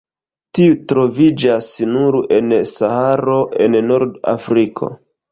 [0.59, 3.35] Tiu troviĝas nur en Saharo
[3.67, 4.91] en Nord-Afriko.